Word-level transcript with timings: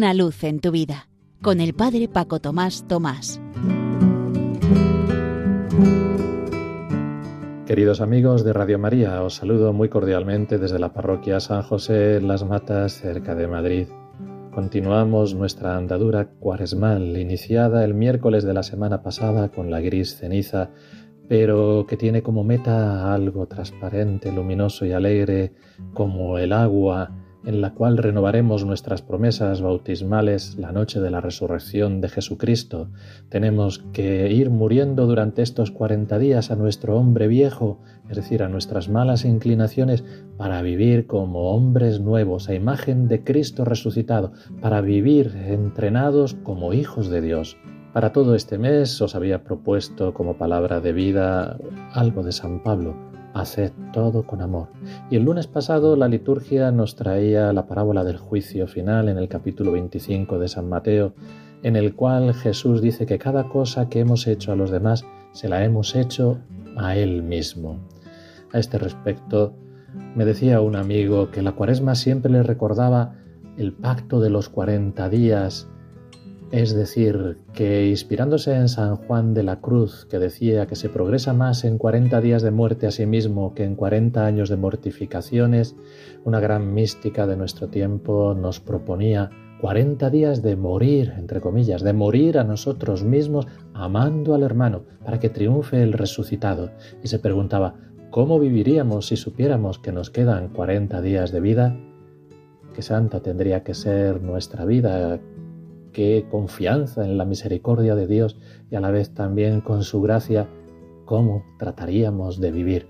Una 0.00 0.14
luz 0.14 0.44
en 0.44 0.60
tu 0.60 0.70
vida 0.70 1.10
con 1.42 1.60
el 1.60 1.74
Padre 1.74 2.08
Paco 2.08 2.40
Tomás 2.40 2.88
Tomás. 2.88 3.38
Queridos 7.66 8.00
amigos 8.00 8.42
de 8.42 8.54
Radio 8.54 8.78
María, 8.78 9.22
os 9.22 9.34
saludo 9.34 9.74
muy 9.74 9.90
cordialmente 9.90 10.56
desde 10.56 10.78
la 10.78 10.94
parroquia 10.94 11.38
San 11.38 11.60
José 11.60 12.18
Las 12.22 12.46
Matas, 12.46 12.94
cerca 12.94 13.34
de 13.34 13.46
Madrid. 13.46 13.88
Continuamos 14.54 15.34
nuestra 15.34 15.76
andadura 15.76 16.30
cuaresmal, 16.30 17.18
iniciada 17.18 17.84
el 17.84 17.92
miércoles 17.92 18.42
de 18.44 18.54
la 18.54 18.62
semana 18.62 19.02
pasada 19.02 19.50
con 19.50 19.70
la 19.70 19.80
gris 19.80 20.16
ceniza, 20.16 20.70
pero 21.28 21.84
que 21.86 21.98
tiene 21.98 22.22
como 22.22 22.42
meta 22.42 23.12
algo 23.12 23.46
transparente, 23.48 24.32
luminoso 24.32 24.86
y 24.86 24.92
alegre, 24.92 25.52
como 25.92 26.38
el 26.38 26.54
agua 26.54 27.19
en 27.44 27.60
la 27.60 27.72
cual 27.72 27.96
renovaremos 27.96 28.64
nuestras 28.64 29.02
promesas 29.02 29.62
bautismales 29.62 30.56
la 30.58 30.72
noche 30.72 31.00
de 31.00 31.10
la 31.10 31.20
resurrección 31.20 32.00
de 32.00 32.08
Jesucristo. 32.08 32.88
Tenemos 33.28 33.78
que 33.92 34.30
ir 34.32 34.50
muriendo 34.50 35.06
durante 35.06 35.42
estos 35.42 35.70
cuarenta 35.70 36.18
días 36.18 36.50
a 36.50 36.56
nuestro 36.56 36.96
hombre 36.96 37.28
viejo, 37.28 37.80
es 38.08 38.16
decir, 38.16 38.42
a 38.42 38.48
nuestras 38.48 38.88
malas 38.88 39.24
inclinaciones, 39.24 40.04
para 40.36 40.62
vivir 40.62 41.06
como 41.06 41.52
hombres 41.52 42.00
nuevos, 42.00 42.48
a 42.48 42.54
imagen 42.54 43.08
de 43.08 43.24
Cristo 43.24 43.64
resucitado, 43.64 44.32
para 44.60 44.80
vivir 44.80 45.34
entrenados 45.46 46.34
como 46.34 46.72
hijos 46.72 47.08
de 47.08 47.20
Dios. 47.20 47.56
Para 47.92 48.12
todo 48.12 48.34
este 48.34 48.56
mes 48.58 49.00
os 49.00 49.14
había 49.14 49.42
propuesto 49.42 50.14
como 50.14 50.36
palabra 50.36 50.80
de 50.80 50.92
vida 50.92 51.58
algo 51.92 52.22
de 52.22 52.32
San 52.32 52.62
Pablo 52.62 53.09
haced 53.40 53.72
todo 53.92 54.24
con 54.24 54.40
amor. 54.40 54.68
Y 55.10 55.16
el 55.16 55.24
lunes 55.24 55.46
pasado 55.46 55.96
la 55.96 56.08
liturgia 56.08 56.70
nos 56.70 56.96
traía 56.96 57.52
la 57.52 57.66
parábola 57.66 58.04
del 58.04 58.18
juicio 58.18 58.66
final 58.66 59.08
en 59.08 59.18
el 59.18 59.28
capítulo 59.28 59.72
25 59.72 60.38
de 60.38 60.48
San 60.48 60.68
Mateo, 60.68 61.14
en 61.62 61.76
el 61.76 61.94
cual 61.94 62.34
Jesús 62.34 62.80
dice 62.80 63.06
que 63.06 63.18
cada 63.18 63.48
cosa 63.48 63.88
que 63.88 64.00
hemos 64.00 64.26
hecho 64.26 64.52
a 64.52 64.56
los 64.56 64.70
demás 64.70 65.04
se 65.32 65.48
la 65.48 65.64
hemos 65.64 65.94
hecho 65.94 66.38
a 66.76 66.96
Él 66.96 67.22
mismo. 67.22 67.78
A 68.52 68.58
este 68.58 68.78
respecto, 68.78 69.54
me 70.14 70.24
decía 70.24 70.60
un 70.60 70.76
amigo 70.76 71.30
que 71.30 71.42
la 71.42 71.52
cuaresma 71.52 71.94
siempre 71.94 72.30
le 72.30 72.42
recordaba 72.42 73.14
el 73.56 73.72
pacto 73.72 74.20
de 74.20 74.30
los 74.30 74.48
40 74.48 75.08
días 75.08 75.68
es 76.52 76.74
decir, 76.74 77.38
que 77.54 77.86
inspirándose 77.86 78.54
en 78.54 78.68
San 78.68 78.96
Juan 78.96 79.34
de 79.34 79.44
la 79.44 79.60
Cruz, 79.60 80.06
que 80.10 80.18
decía 80.18 80.66
que 80.66 80.74
se 80.74 80.88
progresa 80.88 81.32
más 81.32 81.64
en 81.64 81.78
40 81.78 82.20
días 82.20 82.42
de 82.42 82.50
muerte 82.50 82.88
a 82.88 82.90
sí 82.90 83.06
mismo 83.06 83.54
que 83.54 83.62
en 83.62 83.76
40 83.76 84.26
años 84.26 84.48
de 84.48 84.56
mortificaciones, 84.56 85.76
una 86.24 86.40
gran 86.40 86.74
mística 86.74 87.28
de 87.28 87.36
nuestro 87.36 87.68
tiempo 87.68 88.34
nos 88.34 88.58
proponía 88.58 89.30
40 89.60 90.10
días 90.10 90.42
de 90.42 90.56
morir, 90.56 91.12
entre 91.16 91.40
comillas, 91.40 91.82
de 91.82 91.92
morir 91.92 92.36
a 92.38 92.44
nosotros 92.44 93.04
mismos 93.04 93.46
amando 93.72 94.34
al 94.34 94.42
hermano 94.42 94.84
para 95.04 95.20
que 95.20 95.28
triunfe 95.28 95.82
el 95.82 95.92
resucitado. 95.92 96.70
Y 97.04 97.08
se 97.08 97.20
preguntaba, 97.20 97.76
¿cómo 98.10 98.40
viviríamos 98.40 99.06
si 99.06 99.16
supiéramos 99.16 99.78
que 99.78 99.92
nos 99.92 100.10
quedan 100.10 100.48
40 100.48 101.00
días 101.00 101.30
de 101.30 101.40
vida? 101.40 101.76
¿Qué 102.74 102.82
santa 102.82 103.20
tendría 103.20 103.62
que 103.62 103.74
ser 103.74 104.22
nuestra 104.22 104.64
vida? 104.64 105.20
Qué 105.92 106.26
confianza 106.30 107.04
en 107.04 107.18
la 107.18 107.24
misericordia 107.24 107.94
de 107.94 108.06
Dios 108.06 108.38
y 108.70 108.76
a 108.76 108.80
la 108.80 108.90
vez 108.90 109.14
también 109.14 109.60
con 109.60 109.82
su 109.82 110.00
gracia, 110.00 110.48
cómo 111.04 111.44
trataríamos 111.58 112.40
de 112.40 112.52
vivir. 112.52 112.88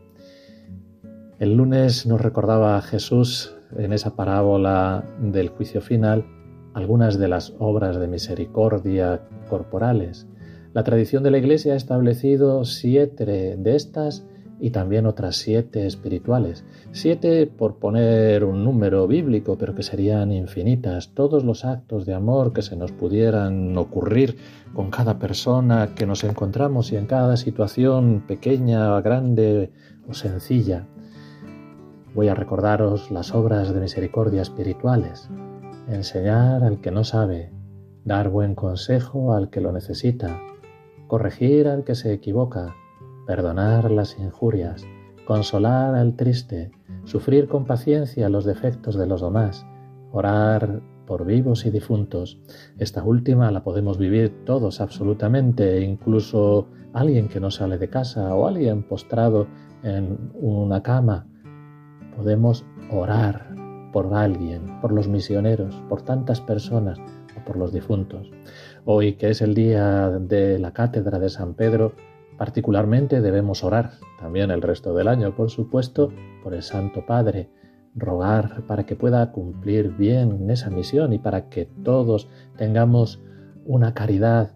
El 1.39 1.57
lunes 1.57 2.07
nos 2.07 2.21
recordaba 2.21 2.81
Jesús 2.83 3.57
en 3.77 3.93
esa 3.93 4.15
parábola 4.17 5.05
del 5.21 5.49
juicio 5.49 5.81
final 5.81 6.27
algunas 6.75 7.19
de 7.19 7.29
las 7.29 7.55
obras 7.59 7.99
de 7.99 8.07
misericordia 8.07 9.23
corporales. 9.49 10.29
La 10.73 10.85
tradición 10.85 11.23
de 11.23 11.31
la 11.31 11.39
Iglesia 11.39 11.73
ha 11.73 11.77
establecido 11.77 12.65
siete 12.65 13.57
de 13.57 13.77
estas 13.77 14.25
y 14.61 14.71
también 14.71 15.07
otras 15.07 15.37
siete 15.37 15.87
espirituales. 15.87 16.65
Siete 16.93 17.47
por 17.47 17.77
poner 17.77 18.45
un 18.45 18.63
número 18.63 19.07
bíblico, 19.07 19.57
pero 19.59 19.75
que 19.75 19.83
serían 19.83 20.33
infinitas. 20.33 21.15
Todos 21.15 21.45
los 21.45 21.65
actos 21.65 22.05
de 22.05 22.15
amor 22.15 22.53
que 22.53 22.63
se 22.63 22.77
nos 22.77 22.93
pudieran 22.93 23.77
ocurrir 23.79 24.37
con 24.75 24.91
cada 24.91 25.19
persona 25.19 25.95
que 25.95 26.07
nos 26.07 26.25
encontramos 26.25 26.93
y 26.93 26.97
en 26.97 27.07
cada 27.07 27.37
situación 27.37 28.25
pequeña, 28.27 29.01
grande 29.01 29.73
o 30.09 30.15
sencilla. 30.15 30.87
Voy 32.15 32.29
a 32.29 32.35
recordaros 32.35 33.11
las 33.11 33.35
obras 33.35 33.73
de 33.73 33.81
misericordia 33.81 34.43
espirituales. 34.43 35.31
Enseñar 35.89 36.65
al 36.65 36.81
que 36.81 36.91
no 36.91 37.05
sabe, 37.05 37.51
dar 38.05 38.29
buen 38.29 38.55
consejo 38.55 39.33
al 39.33 39.49
que 39.49 39.61
lo 39.61 39.73
necesita, 39.73 40.39
corregir 41.07 41.69
al 41.69 41.85
que 41.85 41.95
se 41.95 42.13
equivoca, 42.13 42.75
perdonar 43.31 43.93
las 43.93 44.19
injurias, 44.19 44.85
consolar 45.25 45.95
al 45.95 46.17
triste, 46.17 46.73
sufrir 47.05 47.47
con 47.47 47.65
paciencia 47.65 48.29
los 48.29 48.45
defectos 48.45 48.99
de 48.99 49.07
los 49.07 49.21
demás, 49.21 49.65
orar 50.11 50.83
por 51.07 51.25
vivos 51.25 51.65
y 51.65 51.71
difuntos. 51.71 52.41
Esta 52.77 53.05
última 53.05 53.53
la 53.53 53.63
podemos 53.63 53.99
vivir 53.99 54.45
todos 54.45 54.81
absolutamente, 54.81 55.81
incluso 55.81 56.67
alguien 56.93 57.29
que 57.29 57.39
no 57.39 57.53
sale 57.53 57.79
de 57.79 57.89
casa 57.89 58.35
o 58.35 58.49
alguien 58.49 58.83
postrado 58.83 59.47
en 59.85 60.33
una 60.35 60.83
cama. 60.83 61.29
Podemos 62.17 62.67
orar 62.91 63.55
por 63.93 64.13
alguien, 64.13 64.81
por 64.81 64.91
los 64.91 65.07
misioneros, 65.07 65.81
por 65.89 66.03
tantas 66.03 66.41
personas 66.41 66.99
o 67.41 67.45
por 67.45 67.57
los 67.57 67.73
difuntos. 67.73 68.29
Hoy 68.85 69.13
que 69.13 69.31
es 69.31 69.41
el 69.41 69.55
día 69.55 70.11
de 70.11 70.59
la 70.59 70.73
cátedra 70.73 71.21
de 71.21 71.29
San 71.29 71.55
Pedro, 71.55 71.93
Particularmente 72.41 73.21
debemos 73.21 73.63
orar, 73.65 73.91
también 74.19 74.51
el 74.51 74.63
resto 74.63 74.95
del 74.95 75.09
año, 75.09 75.37
por 75.37 75.51
supuesto, 75.51 76.11
por 76.43 76.55
el 76.55 76.63
Santo 76.63 77.05
Padre, 77.05 77.51
rogar 77.95 78.65
para 78.67 78.87
que 78.87 78.97
pueda 78.97 79.31
cumplir 79.31 79.95
bien 79.95 80.49
esa 80.49 80.71
misión 80.71 81.13
y 81.13 81.19
para 81.19 81.51
que 81.51 81.67
todos 81.85 82.31
tengamos 82.57 83.23
una 83.67 83.93
caridad 83.93 84.55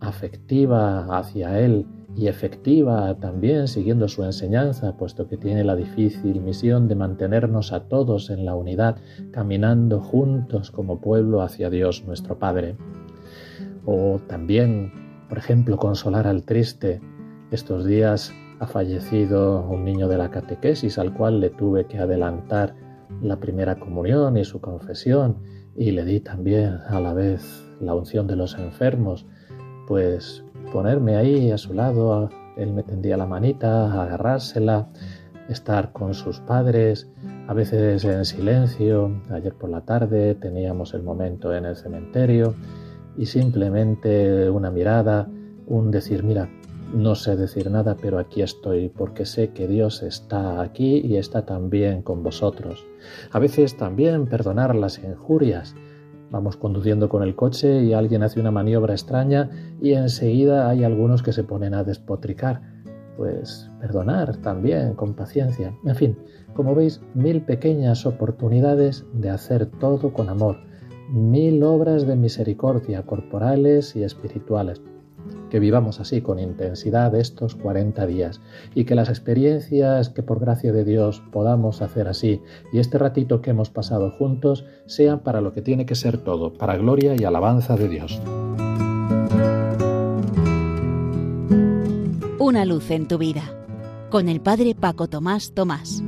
afectiva 0.00 1.16
hacia 1.16 1.58
Él 1.60 1.86
y 2.14 2.26
efectiva 2.26 3.18
también 3.18 3.68
siguiendo 3.68 4.06
su 4.06 4.22
enseñanza, 4.22 4.98
puesto 4.98 5.26
que 5.26 5.38
tiene 5.38 5.64
la 5.64 5.76
difícil 5.76 6.42
misión 6.42 6.88
de 6.88 6.94
mantenernos 6.94 7.72
a 7.72 7.88
todos 7.88 8.28
en 8.28 8.44
la 8.44 8.54
unidad, 8.54 8.98
caminando 9.30 9.98
juntos 9.98 10.70
como 10.70 11.00
pueblo 11.00 11.40
hacia 11.40 11.70
Dios 11.70 12.04
nuestro 12.06 12.38
Padre. 12.38 12.76
O 13.86 14.20
también, 14.28 14.92
por 15.30 15.38
ejemplo, 15.38 15.78
consolar 15.78 16.26
al 16.26 16.42
triste, 16.42 17.00
estos 17.54 17.86
días 17.86 18.34
ha 18.58 18.66
fallecido 18.66 19.64
un 19.68 19.84
niño 19.84 20.08
de 20.08 20.18
la 20.18 20.28
catequesis 20.28 20.98
al 20.98 21.14
cual 21.14 21.40
le 21.40 21.50
tuve 21.50 21.86
que 21.86 21.98
adelantar 21.98 22.74
la 23.22 23.38
primera 23.38 23.78
comunión 23.78 24.36
y 24.36 24.44
su 24.44 24.60
confesión 24.60 25.36
y 25.76 25.92
le 25.92 26.04
di 26.04 26.18
también 26.18 26.78
a 26.88 27.00
la 27.00 27.14
vez 27.14 27.64
la 27.80 27.94
unción 27.94 28.26
de 28.26 28.34
los 28.34 28.58
enfermos, 28.58 29.26
pues 29.86 30.44
ponerme 30.72 31.16
ahí 31.16 31.52
a 31.52 31.58
su 31.58 31.74
lado, 31.74 32.28
él 32.56 32.72
me 32.72 32.82
tendía 32.82 33.16
la 33.16 33.26
manita, 33.26 34.02
agarrársela, 34.02 34.88
estar 35.48 35.92
con 35.92 36.12
sus 36.12 36.40
padres, 36.40 37.08
a 37.46 37.54
veces 37.54 38.04
en 38.04 38.24
silencio. 38.24 39.22
Ayer 39.30 39.54
por 39.54 39.70
la 39.70 39.82
tarde 39.82 40.34
teníamos 40.34 40.92
el 40.92 41.04
momento 41.04 41.54
en 41.54 41.66
el 41.66 41.76
cementerio 41.76 42.54
y 43.16 43.26
simplemente 43.26 44.50
una 44.50 44.72
mirada, 44.72 45.28
un 45.66 45.92
decir, 45.92 46.24
mira, 46.24 46.48
no 46.94 47.16
sé 47.16 47.36
decir 47.36 47.70
nada, 47.70 47.96
pero 48.00 48.18
aquí 48.18 48.40
estoy 48.40 48.88
porque 48.88 49.26
sé 49.26 49.50
que 49.50 49.66
Dios 49.66 50.02
está 50.02 50.62
aquí 50.62 51.00
y 51.04 51.16
está 51.16 51.44
también 51.44 52.02
con 52.02 52.22
vosotros. 52.22 52.86
A 53.32 53.40
veces 53.40 53.76
también 53.76 54.26
perdonar 54.26 54.76
las 54.76 55.02
injurias. 55.02 55.74
Vamos 56.30 56.56
conduciendo 56.56 57.08
con 57.08 57.22
el 57.24 57.34
coche 57.34 57.82
y 57.82 57.92
alguien 57.92 58.22
hace 58.22 58.40
una 58.40 58.52
maniobra 58.52 58.94
extraña 58.94 59.50
y 59.82 59.92
enseguida 59.94 60.68
hay 60.68 60.84
algunos 60.84 61.22
que 61.22 61.32
se 61.32 61.42
ponen 61.42 61.74
a 61.74 61.82
despotricar. 61.82 62.62
Pues 63.16 63.70
perdonar 63.80 64.36
también 64.38 64.94
con 64.94 65.14
paciencia. 65.14 65.76
En 65.84 65.94
fin, 65.94 66.18
como 66.54 66.74
veis, 66.74 67.00
mil 67.14 67.42
pequeñas 67.42 68.06
oportunidades 68.06 69.04
de 69.12 69.30
hacer 69.30 69.66
todo 69.66 70.12
con 70.12 70.28
amor, 70.28 70.58
mil 71.10 71.62
obras 71.62 72.06
de 72.06 72.16
misericordia 72.16 73.02
corporales 73.02 73.94
y 73.94 74.02
espirituales 74.02 74.80
que 75.50 75.60
vivamos 75.60 76.00
así 76.00 76.20
con 76.20 76.38
intensidad 76.38 77.14
estos 77.14 77.54
40 77.54 78.06
días 78.06 78.40
y 78.74 78.84
que 78.84 78.94
las 78.94 79.08
experiencias 79.08 80.08
que 80.08 80.22
por 80.22 80.40
gracia 80.40 80.72
de 80.72 80.84
Dios 80.84 81.22
podamos 81.32 81.82
hacer 81.82 82.08
así 82.08 82.42
y 82.72 82.78
este 82.78 82.98
ratito 82.98 83.40
que 83.40 83.50
hemos 83.50 83.70
pasado 83.70 84.10
juntos 84.10 84.64
sean 84.86 85.20
para 85.20 85.40
lo 85.40 85.52
que 85.52 85.62
tiene 85.62 85.86
que 85.86 85.94
ser 85.94 86.18
todo, 86.18 86.54
para 86.54 86.76
gloria 86.76 87.14
y 87.18 87.24
alabanza 87.24 87.76
de 87.76 87.88
Dios. 87.88 88.20
Una 92.38 92.64
luz 92.64 92.90
en 92.90 93.08
tu 93.08 93.18
vida 93.18 93.42
con 94.10 94.28
el 94.28 94.40
Padre 94.40 94.74
Paco 94.74 95.08
Tomás 95.08 95.52
Tomás. 95.54 96.02